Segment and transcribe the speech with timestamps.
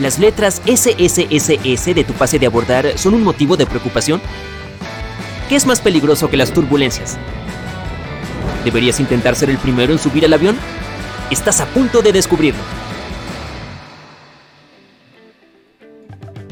[0.00, 4.20] ¿Las letras SSSS de tu pase de abordar son un motivo de preocupación?
[5.48, 7.16] ¿Qué es más peligroso que las turbulencias?
[8.62, 10.54] ¿Deberías intentar ser el primero en subir al avión?
[11.30, 12.60] Estás a punto de descubrirlo.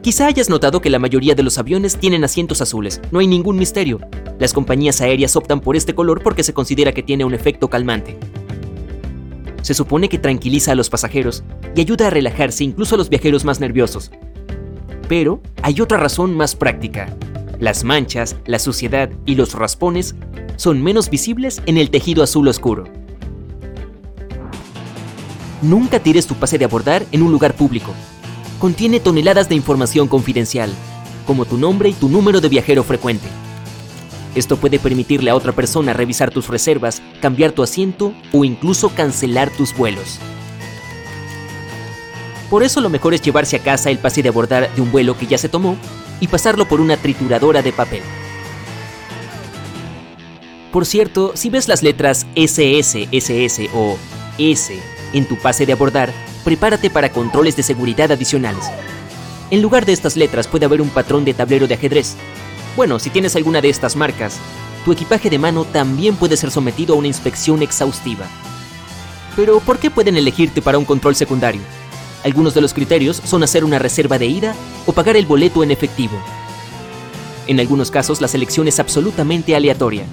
[0.00, 3.58] Quizá hayas notado que la mayoría de los aviones tienen asientos azules, no hay ningún
[3.58, 4.00] misterio.
[4.38, 8.16] Las compañías aéreas optan por este color porque se considera que tiene un efecto calmante.
[9.66, 11.42] Se supone que tranquiliza a los pasajeros
[11.74, 14.12] y ayuda a relajarse incluso a los viajeros más nerviosos.
[15.08, 17.16] Pero hay otra razón más práctica.
[17.58, 20.14] Las manchas, la suciedad y los raspones
[20.54, 22.84] son menos visibles en el tejido azul oscuro.
[25.62, 27.92] Nunca tires tu pase de abordar en un lugar público.
[28.60, 30.70] Contiene toneladas de información confidencial,
[31.26, 33.26] como tu nombre y tu número de viajero frecuente.
[34.36, 39.50] Esto puede permitirle a otra persona revisar tus reservas, cambiar tu asiento o incluso cancelar
[39.50, 40.20] tus vuelos.
[42.50, 45.18] Por eso lo mejor es llevarse a casa el pase de abordar de un vuelo
[45.18, 45.76] que ya se tomó
[46.20, 48.02] y pasarlo por una trituradora de papel.
[50.70, 53.96] Por cierto, si ves las letras SS, SS o
[54.36, 54.78] S
[55.14, 56.12] en tu pase de abordar,
[56.44, 58.66] prepárate para controles de seguridad adicionales.
[59.50, 62.16] En lugar de estas letras puede haber un patrón de tablero de ajedrez.
[62.76, 64.36] Bueno, si tienes alguna de estas marcas,
[64.84, 68.26] tu equipaje de mano también puede ser sometido a una inspección exhaustiva.
[69.34, 71.62] Pero, ¿por qué pueden elegirte para un control secundario?
[72.22, 75.70] Algunos de los criterios son hacer una reserva de ida o pagar el boleto en
[75.70, 76.18] efectivo.
[77.46, 80.04] En algunos casos la selección es absolutamente aleatoria.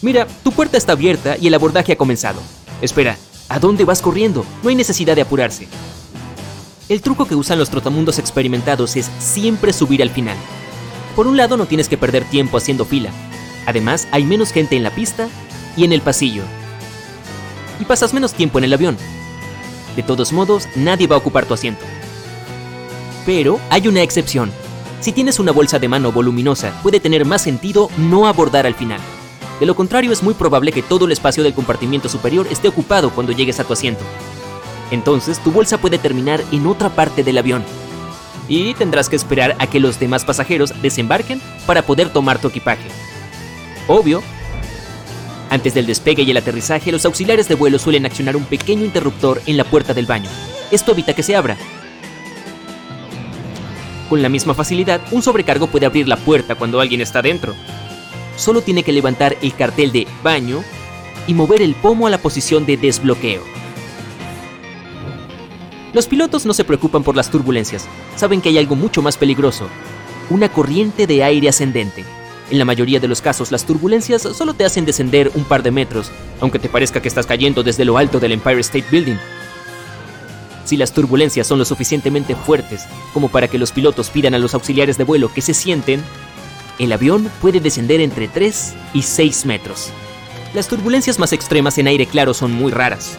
[0.00, 2.40] Mira, tu puerta está abierta y el abordaje ha comenzado.
[2.82, 3.16] Espera,
[3.48, 4.44] ¿a dónde vas corriendo?
[4.62, 5.66] No hay necesidad de apurarse.
[6.88, 10.36] El truco que usan los trotamundos experimentados es siempre subir al final.
[11.14, 13.10] Por un lado no tienes que perder tiempo haciendo fila.
[13.66, 15.28] Además, hay menos gente en la pista
[15.76, 16.42] y en el pasillo.
[17.80, 18.96] Y pasas menos tiempo en el avión.
[19.94, 21.84] De todos modos, nadie va a ocupar tu asiento.
[23.24, 24.50] Pero hay una excepción.
[25.00, 29.00] Si tienes una bolsa de mano voluminosa, puede tener más sentido no abordar al final.
[29.60, 33.10] De lo contrario, es muy probable que todo el espacio del compartimiento superior esté ocupado
[33.10, 34.04] cuando llegues a tu asiento.
[34.92, 37.64] Entonces, tu bolsa puede terminar en otra parte del avión.
[38.46, 42.88] Y tendrás que esperar a que los demás pasajeros desembarquen para poder tomar tu equipaje.
[43.88, 44.22] Obvio,
[45.50, 49.42] antes del despegue y el aterrizaje, los auxiliares de vuelo suelen accionar un pequeño interruptor
[49.46, 50.28] en la puerta del baño.
[50.70, 51.56] Esto evita que se abra.
[54.08, 57.54] Con la misma facilidad, un sobrecargo puede abrir la puerta cuando alguien está dentro,
[58.36, 60.62] solo tiene que levantar el cartel de baño
[61.26, 63.51] y mover el pomo a la posición de desbloqueo.
[65.92, 67.86] Los pilotos no se preocupan por las turbulencias,
[68.16, 69.68] saben que hay algo mucho más peligroso,
[70.30, 72.04] una corriente de aire ascendente.
[72.50, 75.70] En la mayoría de los casos las turbulencias solo te hacen descender un par de
[75.70, 76.10] metros,
[76.40, 79.18] aunque te parezca que estás cayendo desde lo alto del Empire State Building.
[80.64, 84.54] Si las turbulencias son lo suficientemente fuertes como para que los pilotos pidan a los
[84.54, 86.02] auxiliares de vuelo que se sienten,
[86.78, 89.90] el avión puede descender entre 3 y 6 metros.
[90.54, 93.18] Las turbulencias más extremas en aire claro son muy raras.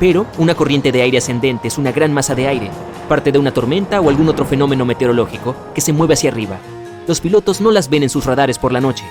[0.00, 2.70] Pero una corriente de aire ascendente es una gran masa de aire,
[3.06, 6.58] parte de una tormenta o algún otro fenómeno meteorológico que se mueve hacia arriba.
[7.06, 9.04] Los pilotos no las ven en sus radares por la noche.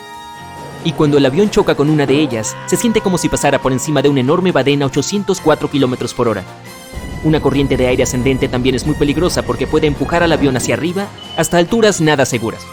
[0.83, 3.71] Y cuando el avión choca con una de ellas, se siente como si pasara por
[3.71, 6.43] encima de un enorme badén a 804 km por hora.
[7.23, 10.73] Una corriente de aire ascendente también es muy peligrosa porque puede empujar al avión hacia
[10.73, 12.65] arriba hasta alturas nada seguras.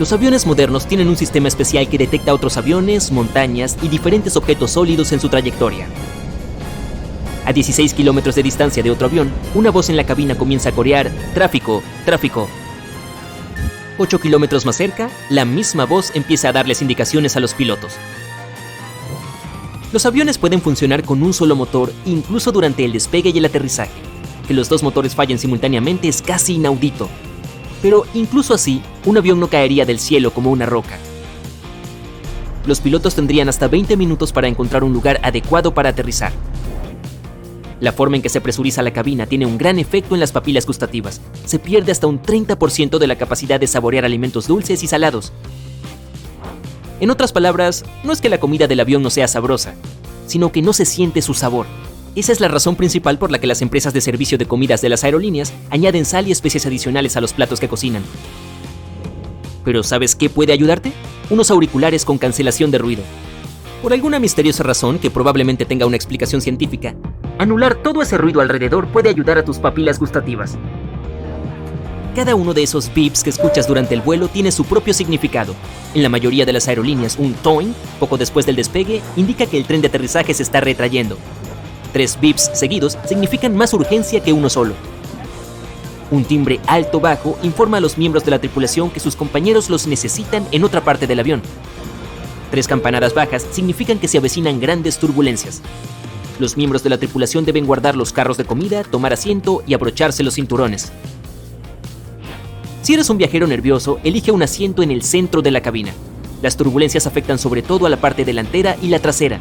[0.00, 4.70] Los aviones modernos tienen un sistema especial que detecta otros aviones, montañas y diferentes objetos
[4.70, 5.88] sólidos en su trayectoria.
[7.44, 10.72] A 16 kilómetros de distancia de otro avión, una voz en la cabina comienza a
[10.72, 12.48] corear tráfico, tráfico.
[13.98, 17.92] 8 kilómetros más cerca, la misma voz empieza a darles indicaciones a los pilotos.
[19.92, 24.00] Los aviones pueden funcionar con un solo motor incluso durante el despegue y el aterrizaje.
[24.48, 27.10] Que los dos motores fallen simultáneamente es casi inaudito.
[27.82, 30.98] Pero incluso así, un avión no caería del cielo como una roca.
[32.66, 36.32] Los pilotos tendrían hasta 20 minutos para encontrar un lugar adecuado para aterrizar.
[37.80, 40.66] La forma en que se presuriza la cabina tiene un gran efecto en las papilas
[40.66, 41.22] gustativas.
[41.46, 45.32] Se pierde hasta un 30% de la capacidad de saborear alimentos dulces y salados.
[47.00, 49.74] En otras palabras, no es que la comida del avión no sea sabrosa,
[50.26, 51.64] sino que no se siente su sabor.
[52.16, 54.88] Esa es la razón principal por la que las empresas de servicio de comidas de
[54.88, 58.02] las aerolíneas añaden sal y especies adicionales a los platos que cocinan.
[59.64, 60.92] Pero ¿sabes qué puede ayudarte?
[61.30, 63.02] Unos auriculares con cancelación de ruido.
[63.80, 66.96] Por alguna misteriosa razón que probablemente tenga una explicación científica,
[67.38, 70.58] anular todo ese ruido alrededor puede ayudar a tus papilas gustativas.
[72.16, 75.54] Cada uno de esos beeps que escuchas durante el vuelo tiene su propio significado.
[75.94, 79.64] En la mayoría de las aerolíneas, un toing, poco después del despegue, indica que el
[79.64, 81.16] tren de aterrizaje se está retrayendo.
[81.92, 84.74] Tres beeps seguidos significan más urgencia que uno solo.
[86.10, 90.46] Un timbre alto-bajo informa a los miembros de la tripulación que sus compañeros los necesitan
[90.50, 91.42] en otra parte del avión.
[92.50, 95.62] Tres campanadas bajas significan que se avecinan grandes turbulencias.
[96.40, 100.22] Los miembros de la tripulación deben guardar los carros de comida, tomar asiento y abrocharse
[100.22, 100.90] los cinturones.
[102.82, 105.92] Si eres un viajero nervioso, elige un asiento en el centro de la cabina.
[106.42, 109.38] Las turbulencias afectan sobre todo a la parte delantera y la trasera.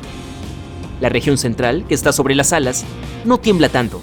[0.99, 2.83] La región central, que está sobre las alas,
[3.25, 4.01] no tiembla tanto,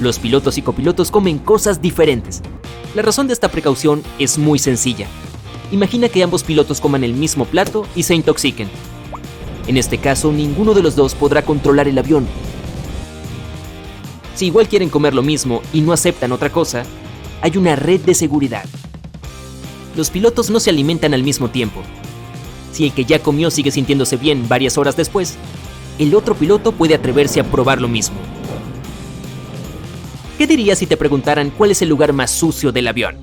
[0.00, 2.40] los pilotos y copilotos comen cosas diferentes.
[2.94, 5.06] La razón de esta precaución es muy sencilla.
[5.72, 8.68] Imagina que ambos pilotos coman el mismo plato y se intoxiquen.
[9.66, 12.26] En este caso, ninguno de los dos podrá controlar el avión.
[14.34, 16.84] Si igual quieren comer lo mismo y no aceptan otra cosa,
[17.42, 18.64] hay una red de seguridad.
[19.96, 21.82] Los pilotos no se alimentan al mismo tiempo.
[22.72, 25.36] Si el que ya comió sigue sintiéndose bien varias horas después,
[25.98, 28.16] el otro piloto puede atreverse a probar lo mismo.
[30.38, 33.16] ¿Qué dirías si te preguntaran cuál es el lugar más sucio del avión?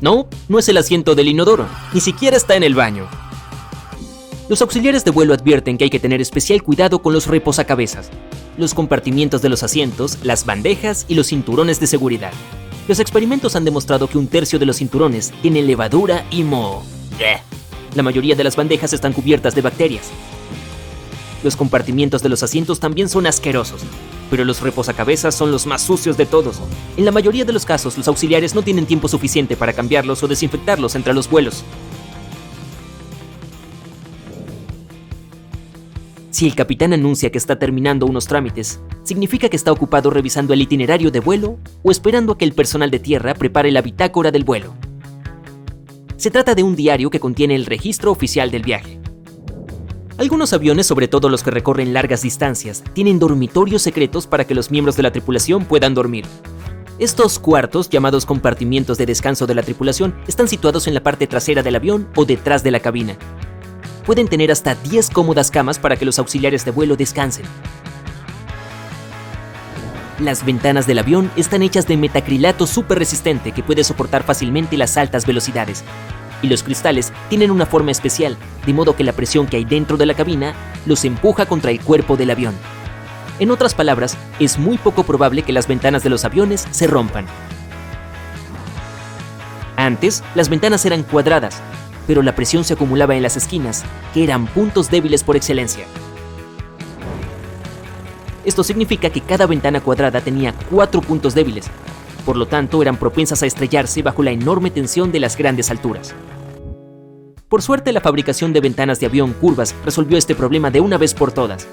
[0.00, 3.08] No, no es el asiento del inodoro, ni siquiera está en el baño.
[4.48, 8.10] Los auxiliares de vuelo advierten que hay que tener especial cuidado con los reposacabezas,
[8.56, 12.32] los compartimientos de los asientos, las bandejas y los cinturones de seguridad.
[12.86, 16.82] Los experimentos han demostrado que un tercio de los cinturones tiene levadura y moho.
[17.98, 20.12] La mayoría de las bandejas están cubiertas de bacterias.
[21.42, 23.80] Los compartimientos de los asientos también son asquerosos,
[24.30, 26.60] pero los reposacabezas son los más sucios de todos.
[26.96, 30.28] En la mayoría de los casos, los auxiliares no tienen tiempo suficiente para cambiarlos o
[30.28, 31.64] desinfectarlos entre los vuelos.
[36.30, 40.62] Si el capitán anuncia que está terminando unos trámites, significa que está ocupado revisando el
[40.62, 44.44] itinerario de vuelo o esperando a que el personal de tierra prepare la bitácora del
[44.44, 44.77] vuelo.
[46.18, 48.98] Se trata de un diario que contiene el registro oficial del viaje.
[50.16, 54.72] Algunos aviones, sobre todo los que recorren largas distancias, tienen dormitorios secretos para que los
[54.72, 56.26] miembros de la tripulación puedan dormir.
[56.98, 61.62] Estos cuartos, llamados compartimientos de descanso de la tripulación, están situados en la parte trasera
[61.62, 63.16] del avión o detrás de la cabina.
[64.04, 67.46] Pueden tener hasta 10 cómodas camas para que los auxiliares de vuelo descansen.
[70.18, 74.96] Las ventanas del avión están hechas de metacrilato súper resistente que puede soportar fácilmente las
[74.96, 75.84] altas velocidades,
[76.42, 78.36] y los cristales tienen una forma especial,
[78.66, 80.54] de modo que la presión que hay dentro de la cabina
[80.86, 82.54] los empuja contra el cuerpo del avión.
[83.38, 87.26] En otras palabras, es muy poco probable que las ventanas de los aviones se rompan.
[89.76, 91.60] Antes, las ventanas eran cuadradas,
[92.08, 95.84] pero la presión se acumulaba en las esquinas, que eran puntos débiles por excelencia.
[98.44, 101.66] Esto significa que cada ventana cuadrada tenía cuatro puntos débiles,
[102.24, 106.14] por lo tanto eran propensas a estrellarse bajo la enorme tensión de las grandes alturas.
[107.48, 111.14] Por suerte, la fabricación de ventanas de avión curvas resolvió este problema de una vez
[111.14, 111.66] por todas.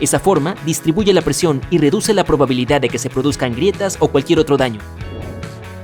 [0.00, 4.08] Esa forma distribuye la presión y reduce la probabilidad de que se produzcan grietas o
[4.08, 4.80] cualquier otro daño.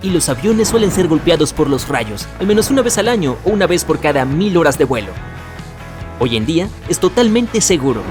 [0.03, 3.37] Y los aviones suelen ser golpeados por los rayos, al menos una vez al año
[3.45, 5.13] o una vez por cada mil horas de vuelo.
[6.19, 8.03] Hoy en día es totalmente seguro.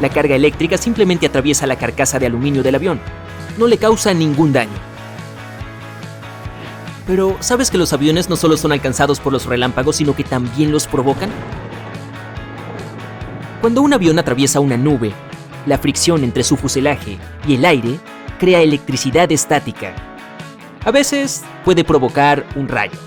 [0.00, 3.00] La carga eléctrica simplemente atraviesa la carcasa de aluminio del avión,
[3.58, 4.94] no le causa ningún daño.
[7.06, 10.72] Pero, ¿sabes que los aviones no solo son alcanzados por los relámpagos, sino que también
[10.72, 11.30] los provocan?
[13.60, 15.12] Cuando un avión atraviesa una nube,
[15.66, 17.98] la fricción entre su fuselaje y el aire
[18.38, 19.94] crea electricidad estática.
[20.84, 22.98] A veces puede provocar un rayo.